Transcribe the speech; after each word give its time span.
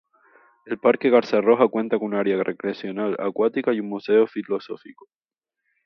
El 0.65 0.79
Parque 0.79 1.11
Garza 1.11 1.41
Roja 1.41 1.67
cuenta 1.67 1.99
con 1.99 2.07
un 2.07 2.15
área 2.15 2.41
recreacional 2.43 3.15
acuática, 3.19 3.71
y 3.71 3.81
un 3.81 3.89
museo 3.89 4.25
filosófico. 4.25 5.07